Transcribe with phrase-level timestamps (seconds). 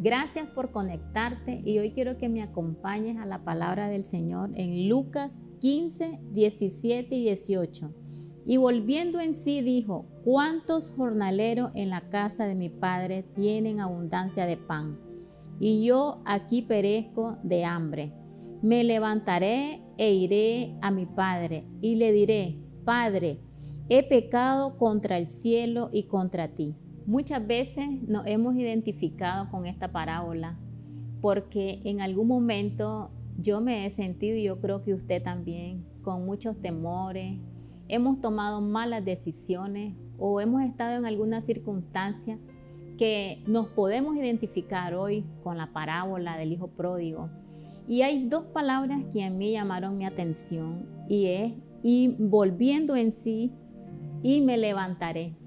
[0.00, 4.88] Gracias por conectarte y hoy quiero que me acompañes a la palabra del Señor en
[4.88, 7.92] Lucas 15, 17 y 18.
[8.46, 14.46] Y volviendo en sí dijo, ¿cuántos jornaleros en la casa de mi padre tienen abundancia
[14.46, 15.00] de pan?
[15.58, 18.14] Y yo aquí perezco de hambre.
[18.62, 23.40] Me levantaré e iré a mi padre y le diré, Padre,
[23.88, 26.76] he pecado contra el cielo y contra ti
[27.08, 30.58] Muchas veces nos hemos identificado con esta parábola
[31.22, 36.26] porque en algún momento yo me he sentido, y yo creo que usted también, con
[36.26, 37.38] muchos temores,
[37.88, 42.38] hemos tomado malas decisiones o hemos estado en alguna circunstancia
[42.98, 47.30] que nos podemos identificar hoy con la parábola del Hijo Pródigo.
[47.88, 53.12] Y hay dos palabras que a mí llamaron mi atención y es, y volviendo en
[53.12, 53.54] sí,
[54.22, 55.38] y me levantaré.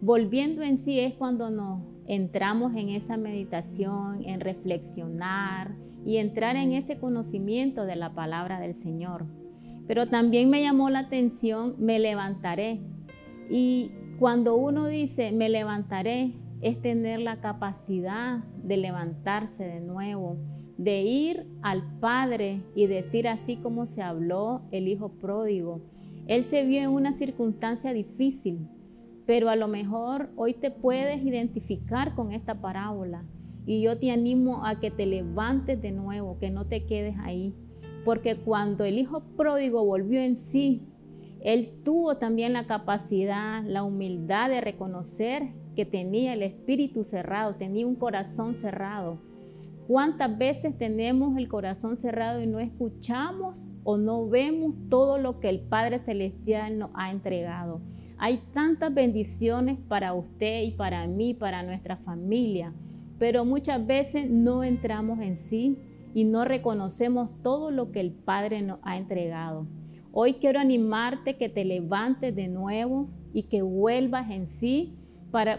[0.00, 6.72] Volviendo en sí es cuando nos entramos en esa meditación, en reflexionar y entrar en
[6.72, 9.26] ese conocimiento de la palabra del Señor.
[9.86, 12.80] Pero también me llamó la atención, me levantaré.
[13.50, 20.36] Y cuando uno dice, me levantaré, es tener la capacidad de levantarse de nuevo,
[20.76, 25.82] de ir al Padre y decir así como se habló el Hijo pródigo.
[26.26, 28.68] Él se vio en una circunstancia difícil,
[29.26, 33.24] pero a lo mejor hoy te puedes identificar con esta parábola
[33.66, 37.52] y yo te animo a que te levantes de nuevo, que no te quedes ahí,
[38.04, 40.82] porque cuando el hijo pródigo volvió en sí,
[41.40, 47.86] él tuvo también la capacidad, la humildad de reconocer que tenía el espíritu cerrado, tenía
[47.86, 49.18] un corazón cerrado.
[49.86, 55.48] ¿Cuántas veces tenemos el corazón cerrado y no escuchamos o no vemos todo lo que
[55.48, 57.80] el Padre Celestial nos ha entregado?
[58.18, 62.74] Hay tantas bendiciones para usted y para mí, para nuestra familia,
[63.20, 65.78] pero muchas veces no entramos en sí
[66.14, 69.68] y no reconocemos todo lo que el Padre nos ha entregado.
[70.10, 74.96] Hoy quiero animarte que te levantes de nuevo y que vuelvas en sí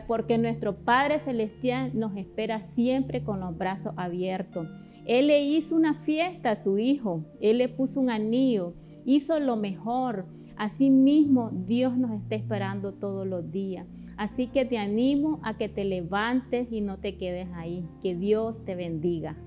[0.08, 4.68] porque nuestro Padre Celestial nos espera siempre con los brazos abiertos.
[5.06, 8.74] Él le hizo una fiesta a su hijo, Él le puso un anillo,
[9.06, 10.26] hizo lo mejor.
[10.56, 13.86] Asimismo, Dios nos está esperando todos los días.
[14.18, 17.88] Así que te animo a que te levantes y no te quedes ahí.
[18.02, 19.38] Que Dios te bendiga.